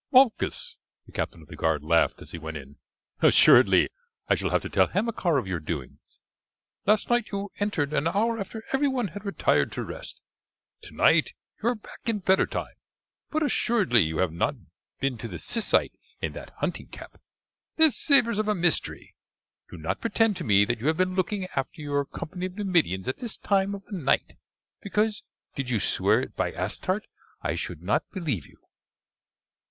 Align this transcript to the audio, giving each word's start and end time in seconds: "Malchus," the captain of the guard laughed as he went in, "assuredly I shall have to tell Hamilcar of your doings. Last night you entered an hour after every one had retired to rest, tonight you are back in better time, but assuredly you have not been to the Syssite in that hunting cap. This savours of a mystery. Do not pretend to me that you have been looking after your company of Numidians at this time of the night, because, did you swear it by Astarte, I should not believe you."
"Malchus," 0.11 0.79
the 1.05 1.11
captain 1.11 1.43
of 1.43 1.47
the 1.47 1.55
guard 1.55 1.83
laughed 1.83 2.23
as 2.23 2.31
he 2.31 2.39
went 2.39 2.57
in, 2.57 2.77
"assuredly 3.21 3.87
I 4.27 4.33
shall 4.33 4.49
have 4.49 4.63
to 4.63 4.69
tell 4.69 4.87
Hamilcar 4.87 5.37
of 5.37 5.45
your 5.45 5.59
doings. 5.59 6.17
Last 6.87 7.11
night 7.11 7.29
you 7.31 7.51
entered 7.59 7.93
an 7.93 8.07
hour 8.07 8.39
after 8.39 8.63
every 8.73 8.87
one 8.87 9.09
had 9.09 9.23
retired 9.25 9.71
to 9.73 9.83
rest, 9.83 10.19
tonight 10.81 11.33
you 11.61 11.69
are 11.69 11.75
back 11.75 11.99
in 12.07 12.17
better 12.17 12.47
time, 12.47 12.73
but 13.29 13.43
assuredly 13.43 14.01
you 14.01 14.17
have 14.17 14.33
not 14.33 14.55
been 14.99 15.19
to 15.19 15.27
the 15.27 15.37
Syssite 15.37 15.93
in 16.19 16.33
that 16.33 16.49
hunting 16.57 16.87
cap. 16.87 17.21
This 17.75 17.95
savours 17.95 18.39
of 18.39 18.47
a 18.47 18.55
mystery. 18.55 19.13
Do 19.69 19.77
not 19.77 20.01
pretend 20.01 20.35
to 20.37 20.43
me 20.43 20.65
that 20.65 20.79
you 20.79 20.87
have 20.87 20.97
been 20.97 21.13
looking 21.13 21.45
after 21.55 21.79
your 21.79 22.05
company 22.05 22.47
of 22.47 22.55
Numidians 22.55 23.07
at 23.07 23.17
this 23.17 23.37
time 23.37 23.75
of 23.75 23.85
the 23.85 23.99
night, 23.99 24.33
because, 24.81 25.21
did 25.53 25.69
you 25.69 25.79
swear 25.79 26.21
it 26.21 26.35
by 26.35 26.51
Astarte, 26.53 27.05
I 27.43 27.53
should 27.53 27.83
not 27.83 28.09
believe 28.11 28.47
you." 28.47 28.57